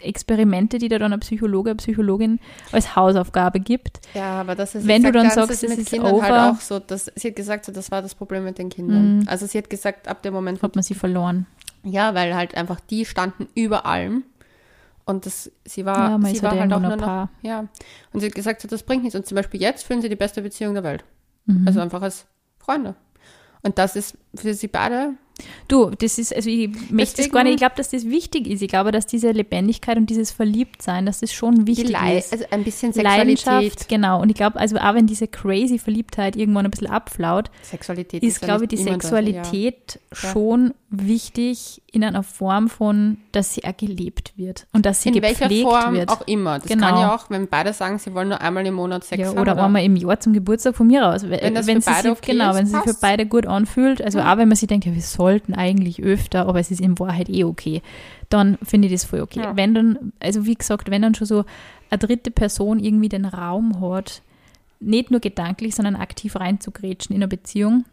[0.00, 2.38] Experimente, die da dann ein Psychologe, eine Psychologin
[2.72, 4.00] als Hausaufgabe gibt.
[4.14, 6.22] Ja, aber das ist Wenn du dann das sagst, es mit ist Kindern over.
[6.28, 9.18] halt auch so, dass sie hat gesagt, so, das war das Problem mit den Kindern.
[9.18, 9.28] Mhm.
[9.28, 11.46] Also sie hat gesagt, ab dem Moment, Hat man sie verloren.
[11.82, 14.22] ja, weil halt einfach die standen über allem
[15.04, 17.30] und das, sie war, Ja, sie war halt halt auch nur noch Paar.
[17.42, 17.66] ja.
[18.12, 19.16] Und sie hat gesagt, so, das bringt nichts.
[19.16, 21.04] Und zum Beispiel jetzt führen sie die beste Beziehung der Welt.
[21.46, 21.66] Mhm.
[21.66, 22.26] Also einfach als
[22.58, 22.94] Freunde.
[23.62, 25.14] Und das ist für sie beide
[25.68, 28.46] Du, das ist, also ich möchte es Deswegen- gar nicht, ich glaube, dass das wichtig
[28.46, 28.62] ist.
[28.62, 32.32] Ich glaube, dass diese Lebendigkeit und dieses Verliebtsein, dass das schon wichtig ist.
[32.32, 33.44] also ein bisschen Sexualität.
[33.46, 34.20] Leidenschaft, genau.
[34.20, 38.40] Und ich glaube, also auch wenn diese crazy Verliebtheit irgendwann ein bisschen abflaut, Sexualität ist,
[38.40, 40.30] ja glaube ich, die immer das, Sexualität Ja.
[40.30, 45.16] schon wichtig in einer Form von, dass sie auch gelebt wird und dass sie In
[45.16, 46.08] gepflegt welcher Form wird.
[46.10, 46.58] auch immer.
[46.58, 46.86] Das Genau.
[46.86, 49.38] kann ja auch, wenn beide sagen, sie wollen nur einmal im Monat Sex ja, haben.
[49.38, 51.28] oder einmal im Jahr zum Geburtstag von mir aus.
[51.28, 53.26] Wenn das wenn für sie beide sich, okay genau, ist, wenn sie sich für beide
[53.26, 56.70] gut anfühlt, also auch wenn man sich denkt, ja, wir sollten eigentlich öfter, aber es
[56.70, 57.82] ist in Wahrheit eh okay,
[58.30, 59.40] dann finde ich das voll okay.
[59.40, 59.56] Ja.
[59.56, 61.44] Wenn dann, also wie gesagt, wenn dann schon so
[61.90, 64.22] eine dritte Person irgendwie den Raum hat,
[64.80, 67.84] nicht nur gedanklich, sondern aktiv reinzugrätschen in eine Beziehung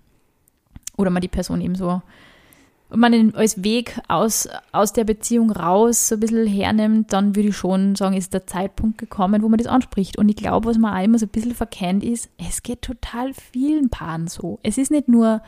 [0.97, 2.01] oder man die Person eben so
[2.89, 7.35] und man ihn als Weg aus, aus der Beziehung raus so ein bisschen hernimmt, dann
[7.35, 10.17] würde ich schon sagen, ist der Zeitpunkt gekommen, wo man das anspricht.
[10.17, 13.33] Und ich glaube, was man auch immer so ein bisschen verkennt, ist, es geht total
[13.33, 14.59] vielen Paaren so.
[14.61, 15.41] Es ist nicht nur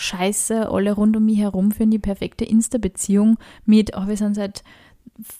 [0.00, 3.36] Scheiße, alle rund um mich herum führen die perfekte Insta-Beziehung
[3.66, 4.62] mit, oh, wir sind seit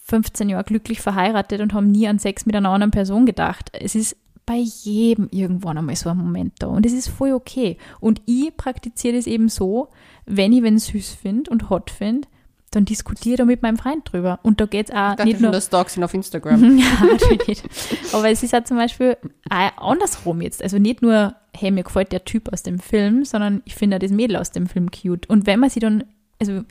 [0.04, 3.70] 15 Jahren glücklich verheiratet und haben nie an Sex mit einer anderen Person gedacht.
[3.72, 7.78] Es ist bei jedem irgendwann einmal so ein Moment da und es ist voll okay.
[8.00, 9.88] Und ich praktiziere das eben so,
[10.26, 12.28] wenn ich wen süß finde und hot finde,
[12.70, 14.40] dann diskutiere ich da mit meinem Freund drüber.
[14.42, 15.52] Und da geht es auch Ich nicht schon, nur.
[15.52, 16.78] dass Dogs sind auf Instagram.
[16.78, 17.64] ja, natürlich nicht.
[18.12, 19.16] Aber es ist auch zum Beispiel
[19.48, 20.62] auch andersrum jetzt.
[20.62, 24.10] Also nicht nur, hey, mir gefällt der Typ aus dem Film, sondern ich finde das
[24.10, 25.28] Mädel aus dem Film cute.
[25.28, 26.04] Und wenn man sie dann,
[26.38, 26.64] also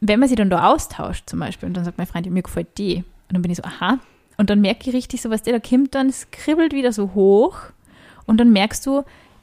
[0.00, 2.78] wenn man sie dann da austauscht zum Beispiel und dann sagt mein Freund, mir gefällt
[2.78, 2.96] die.
[2.96, 3.98] Und dann bin ich so, aha.
[4.36, 7.14] Und dann merke ich richtig so, was der da kommt, dann es kribbelt wieder so
[7.14, 7.58] hoch.
[8.26, 9.02] Und dann merkst du,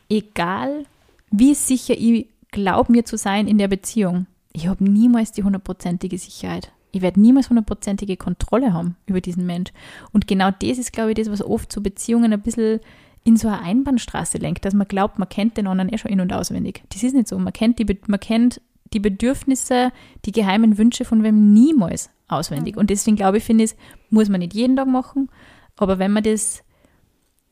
[0.10, 0.86] egal
[1.32, 6.18] wie sicher ich glaube mir zu sein in der Beziehung, ich habe niemals die hundertprozentige
[6.18, 6.72] Sicherheit.
[6.92, 9.72] Ich werde niemals hundertprozentige Kontrolle haben über diesen Mensch.
[10.12, 12.80] Und genau das ist, glaube ich, das, was oft so Beziehungen ein bisschen
[13.24, 16.22] in so eine Einbahnstraße lenkt, dass man glaubt, man kennt den anderen eh schon in-
[16.22, 16.84] und auswendig.
[16.90, 17.38] Das ist nicht so.
[17.40, 18.62] Man kennt die, man kennt
[18.94, 19.92] die Bedürfnisse,
[20.26, 22.78] die geheimen Wünsche von wem niemals auswendig.
[22.78, 23.76] Und deswegen glaube ich, finde ich,
[24.10, 25.30] muss man nicht jeden Tag machen.
[25.78, 26.64] Aber wenn man das,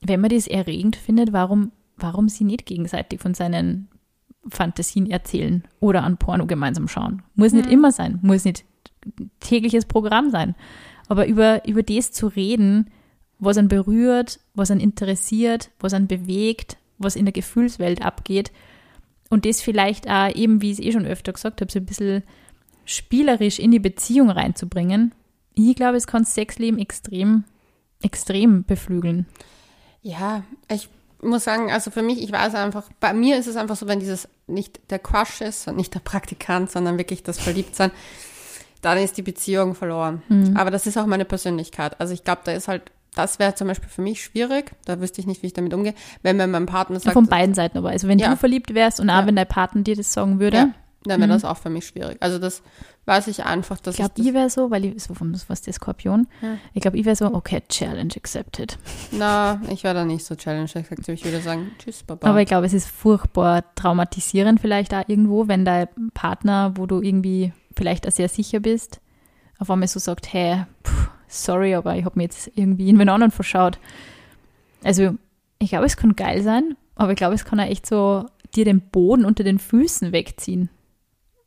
[0.01, 3.87] wenn man das erregend findet, warum, warum sie nicht gegenseitig von seinen
[4.49, 7.23] Fantasien erzählen oder an Porno gemeinsam schauen?
[7.35, 8.65] Muss nicht immer sein, muss nicht
[9.39, 10.55] tägliches Programm sein.
[11.07, 12.89] Aber über, über das zu reden,
[13.41, 18.51] was einen berührt, was einen interessiert, was einen bewegt, was in der Gefühlswelt abgeht
[19.29, 21.85] und das vielleicht auch eben, wie ich es eh schon öfter gesagt habe, so ein
[21.85, 22.23] bisschen
[22.85, 25.13] spielerisch in die Beziehung reinzubringen.
[25.53, 27.43] Ich glaube, es kann Sexleben extrem,
[28.01, 29.25] extrem beflügeln.
[30.01, 30.89] Ja, ich
[31.21, 33.99] muss sagen, also für mich, ich weiß einfach, bei mir ist es einfach so, wenn
[33.99, 37.91] dieses nicht der Crush ist und nicht der Praktikant, sondern wirklich das Verliebtsein,
[38.81, 40.23] dann ist die Beziehung verloren.
[40.29, 40.57] Mhm.
[40.57, 41.99] Aber das ist auch meine Persönlichkeit.
[41.99, 45.19] Also ich glaube, da ist halt, das wäre zum Beispiel für mich schwierig, da wüsste
[45.21, 45.93] ich nicht, wie ich damit umgehe,
[46.23, 47.89] wenn mir mein Partner sagt, Von beiden Seiten aber.
[47.89, 48.29] Also wenn Ja.
[48.29, 49.27] du verliebt wärst und auch Ja.
[49.27, 50.69] wenn dein Partner dir das sagen würde, ja,
[51.03, 51.33] dann wäre Mhm.
[51.33, 52.17] das auch für mich schwierig.
[52.21, 52.61] Also das
[53.05, 55.73] weiß ich einfach, dass ich glaube, ich wäre so, weil ich so vom was der
[55.73, 56.27] Skorpion,
[56.73, 58.77] ich glaube, ich wäre so, okay, Challenge accepted.
[59.11, 60.69] na, ich wäre da nicht so challenge
[61.07, 62.29] Ich würde sagen, tschüss, Baba.
[62.29, 67.01] Aber ich glaube, es ist furchtbar traumatisierend vielleicht auch irgendwo, wenn dein Partner, wo du
[67.01, 69.01] irgendwie vielleicht auch sehr sicher bist,
[69.59, 73.09] auf einmal so sagt, hey, pff, sorry, aber ich habe mir jetzt irgendwie in wen
[73.09, 73.79] anderen verschaut.
[74.83, 75.15] Also
[75.59, 78.65] ich glaube, es kann geil sein, aber ich glaube, es kann auch echt so dir
[78.65, 80.69] den Boden unter den Füßen wegziehen.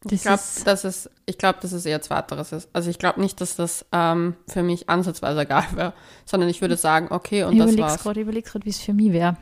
[0.02, 2.68] Das Ich glaube, ist, dass es, ich glaube, dass es eher zweiteres ist.
[2.72, 5.94] Also ich glaube nicht, dass das ähm, für mich ansatzweise egal wäre,
[6.24, 8.06] sondern ich würde sagen, okay, und ich das war's.
[8.16, 9.36] ich überleg's gerade, wie es für mich wäre.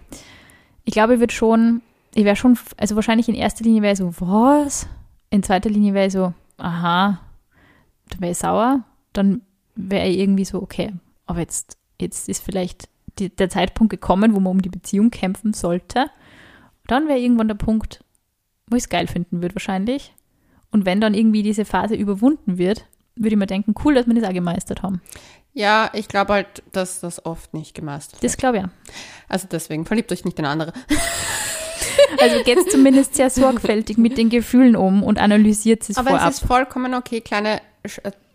[0.84, 1.82] Ich glaube, ich würde schon,
[2.14, 4.86] ich wäre schon, also wahrscheinlich in erster Linie wäre ich so, was?
[5.30, 7.20] In zweiter Linie wäre ich so, aha,
[8.10, 9.42] dann wäre ich sauer, dann
[9.74, 10.92] wäre irgendwie so, okay,
[11.26, 15.52] aber jetzt, jetzt ist vielleicht die, der Zeitpunkt gekommen, wo man um die Beziehung kämpfen
[15.52, 16.06] sollte.
[16.86, 18.04] Dann wäre irgendwann der Punkt,
[18.66, 20.14] wo ich es geil finden würde wahrscheinlich.
[20.70, 24.14] Und wenn dann irgendwie diese Phase überwunden wird, würde ich mir denken, cool, dass wir
[24.14, 25.02] das auch gemeistert haben.
[25.52, 28.24] Ja, ich glaube halt, dass das oft nicht gemeistert wird.
[28.24, 28.70] Das glaube ich auch.
[29.28, 30.72] Also deswegen, verliebt euch nicht in andere.
[32.20, 36.30] Also geht es zumindest sehr sorgfältig mit den Gefühlen um und analysiert es Aber vorab.
[36.30, 37.60] es ist vollkommen okay, kleine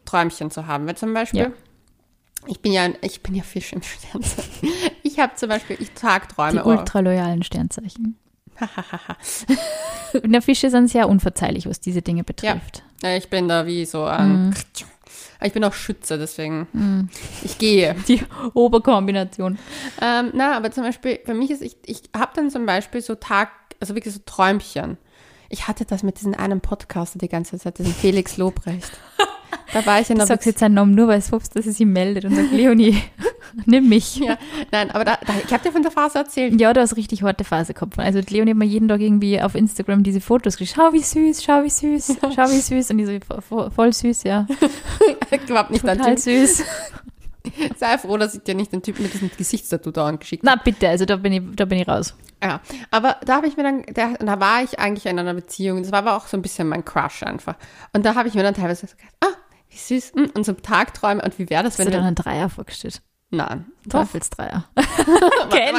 [0.08, 0.88] Träumchen zu haben.
[0.88, 1.52] Weil zum Beispiel, Ja.
[2.48, 4.70] ich bin ja, ich bin ja Fisch im Sternzeichen.
[5.04, 6.64] Ich habe zum Beispiel, ich die Tagträume.
[6.64, 8.18] oh, ultraloyalen Sternzeichen.
[10.24, 12.84] Und der Fische sind sehr unverzeihlich, was diese Dinge betrifft.
[13.02, 14.48] Ja, ich bin da wie so ein.
[14.50, 14.54] Mhm.
[15.40, 17.10] Ich bin auch Schütze, deswegen.
[17.44, 17.96] Ich gehe.
[18.08, 18.24] Die
[18.56, 19.60] Oberkombination.
[20.02, 23.14] Ähm, na, aber zum Beispiel, für mich ist, ich, ich habe dann zum Beispiel so
[23.14, 24.98] Tag, also wirklich so Träumchen.
[25.50, 28.90] Ich hatte das mit diesem einen Podcaster die ganze Zeit, diesen Felix Lobrecht.
[29.74, 31.66] Da war ich in Du der sagst jetzt seinen Namen nur, weil es hoffst, dass
[31.66, 32.98] er sich meldet und sagt, Leonie,
[33.66, 34.18] Nimm mich.
[34.18, 34.38] Ja,
[34.72, 36.60] nein, aber da, da, ich habe dir von der Phase erzählt.
[36.60, 37.98] Ja, du hast richtig harte Phase gehabt.
[37.98, 40.78] Also Leonie hat mir jeden Tag irgendwie auf Instagram diese Fotos geschickt.
[40.78, 42.92] Schau, wie süß, schau, wie süß, schau, wie süß.
[42.92, 44.48] Und die so, voll, süß, ja.
[45.48, 46.64] Überhaupt nicht Total süß.
[47.78, 50.90] Sei froh, dass ich dir nicht den Typ mit diesem Gesichtstattoo da angeschickt Na bitte,
[50.90, 52.16] also da bin ich, da bin ich raus.
[52.44, 55.82] Ja, aber da habe ich mir dann, der, da war ich eigentlich in einer Beziehung.
[55.82, 57.56] Das war aber auch so ein bisschen mein Crush einfach.
[57.94, 59.38] Und da habe ich mir dann teilweise so gedacht, ah,
[59.70, 62.16] wie süß, hm, und so Tagträume und wie wäre das, Hast wenn du dann einen
[62.16, 63.02] Dreier vorgestellt?
[63.30, 64.66] Nein, Teufelsdreier.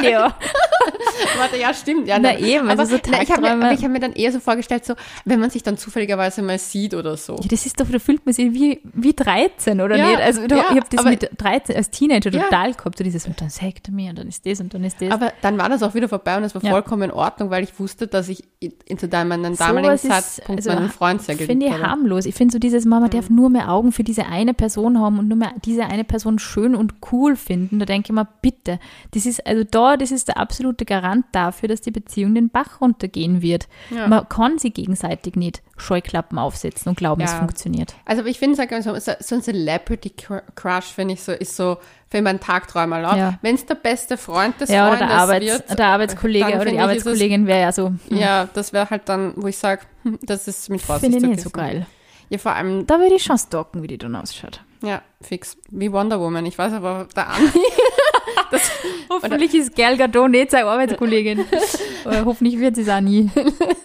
[0.01, 0.33] Ich ja.
[1.37, 2.43] warte, ja, stimmt, ja, Na nein.
[2.43, 4.85] eben, aber also so na, ich habe mir, ich hab mir dann eher so vorgestellt,
[4.85, 4.93] so,
[5.25, 7.35] wenn man sich dann zufälligerweise mal sieht oder so.
[7.35, 10.19] Ja, das ist doch, da fühlt man sich wie, wie 13, oder Ja, nicht?
[10.21, 13.39] Also ja, ich habe das aber- mit 13 als Teenager total gehabt, so dieses, und
[13.41, 15.11] dann sagt er mir und dann ist das und dann ist das.
[15.11, 17.77] Aber dann war das auch wieder vorbei und es war vollkommen in Ordnung, weil ich
[17.79, 21.65] wusste, dass ich in- zu meinem damaligen ist- Zeitpunkt also, meinen Freund sehr geliebt Finde
[21.67, 21.83] ich habe.
[21.83, 21.87] Mhm.
[21.87, 22.25] harmlos.
[22.25, 25.27] Ich finde so dieses, Mama darf nur mehr Augen für diese eine Person haben und
[25.27, 27.79] nur mehr diese eine Person schön und cool finden.
[27.79, 28.79] Da denke ich mir, bitte,
[29.11, 32.81] das ist also da, das ist der absolute Garant dafür, dass die Beziehung den Bach
[32.81, 33.67] runtergehen wird.
[33.89, 34.07] Ja.
[34.07, 37.37] Man kann sie gegenseitig nicht Scheuklappen aufsetzen und glauben, es Ja.
[37.39, 37.95] funktioniert.
[38.05, 41.55] Also ich finde, sag mal so, so ein Celebrity Cr- Crush, finde ich so, ist
[41.55, 41.77] so
[42.11, 43.17] für meinen Tagträumer erlaubt.
[43.17, 43.39] Ja.
[43.41, 46.65] Wenn es der beste Freund des Ja, oder Freundes der, Arbeits-, wird, der Arbeitskollege oder
[46.65, 49.81] die es- Arbeitskollegin wäre ja so, hm, ja, das wäre halt dann, wo ich sage,
[50.23, 51.85] das ist mit Vorsicht finde ich nicht so geil.
[52.29, 54.61] Ja, vor allem, Da würde ich schon stalken, wie die dann ausschaut.
[54.83, 56.45] Ja, fix, wie Wonder Woman.
[56.45, 57.59] Ich weiß aber, der Andi,
[59.09, 61.45] Hoffentlich ist Gal Gadot nicht seine Arbeitskollegin.
[62.25, 63.29] Hoffentlich wird sie es auch nie.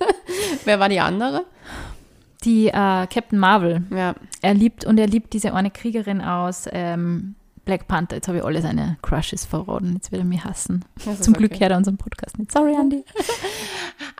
[0.65, 1.45] wer war die andere?
[2.45, 2.73] Die äh,
[3.07, 3.83] Captain Marvel.
[3.91, 8.17] Ja, Er liebt und er liebt diese eine Kriegerin aus ähm, Black Panther.
[8.17, 9.95] Jetzt habe ich alle seine Crushes verraten.
[9.95, 10.85] Jetzt wird er mich hassen.
[11.05, 11.61] das Zum Glück okay.
[11.61, 12.53] hört er unseren Podcast nicht.
[12.53, 13.03] Sorry, Andy.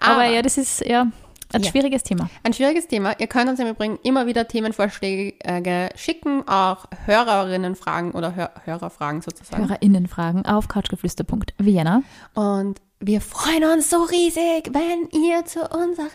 [0.01, 1.07] Aber, Aber- ja, das ist ja
[1.53, 1.71] ein Ja.
[1.71, 2.29] schwieriges Thema.
[2.43, 3.19] Ein schwieriges Thema.
[3.19, 9.23] Ihr könnt uns im Übrigen immer wieder Themenvorschläge äh, schicken, auch Hörerinnenfragen oder Hör Hörerfragen
[9.23, 9.63] sozusagen.
[9.69, 12.03] HörerInnenfragen auf couchgeflüster.vienna.
[12.35, 16.09] Und wir freuen uns so riesig, wenn ihr zu unseren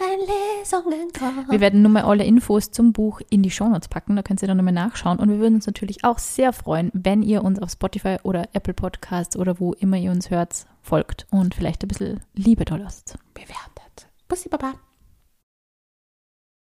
[0.60, 1.52] Lesungen kommt.
[1.52, 4.48] Wir werden nun mal alle Infos zum Buch in die Shownotes packen, da könnt ihr
[4.48, 5.20] dann nochmal nachschauen.
[5.20, 8.74] Und wir würden uns natürlich auch sehr freuen, wenn ihr uns auf Spotify oder Apple
[8.74, 13.18] Podcasts oder wo immer ihr uns hört, folgt und vielleicht ein bisschen Liebe da lasst.
[13.36, 14.08] Bewertet.
[14.28, 14.74] Bussi Baba.